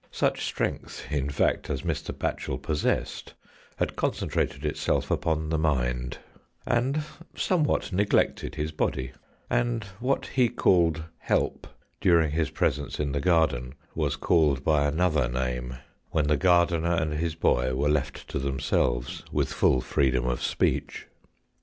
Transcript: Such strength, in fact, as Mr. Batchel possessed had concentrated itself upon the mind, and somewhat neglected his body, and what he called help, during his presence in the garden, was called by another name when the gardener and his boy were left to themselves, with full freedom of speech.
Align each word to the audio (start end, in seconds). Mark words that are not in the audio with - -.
Such 0.09 0.43
strength, 0.43 1.03
in 1.11 1.29
fact, 1.29 1.69
as 1.69 1.83
Mr. 1.83 2.11
Batchel 2.11 2.57
possessed 2.59 3.35
had 3.75 3.95
concentrated 3.95 4.65
itself 4.65 5.11
upon 5.11 5.49
the 5.49 5.59
mind, 5.59 6.17
and 6.65 7.03
somewhat 7.35 7.93
neglected 7.93 8.55
his 8.55 8.71
body, 8.71 9.11
and 9.47 9.83
what 9.99 10.25
he 10.25 10.49
called 10.49 11.03
help, 11.19 11.67
during 11.99 12.31
his 12.31 12.49
presence 12.49 12.99
in 12.99 13.11
the 13.11 13.21
garden, 13.21 13.75
was 13.93 14.15
called 14.15 14.63
by 14.63 14.87
another 14.87 15.27
name 15.29 15.75
when 16.09 16.25
the 16.25 16.35
gardener 16.35 16.95
and 16.95 17.13
his 17.13 17.35
boy 17.35 17.75
were 17.75 17.87
left 17.87 18.27
to 18.29 18.39
themselves, 18.39 19.21
with 19.31 19.53
full 19.53 19.81
freedom 19.81 20.25
of 20.25 20.41
speech. 20.41 21.05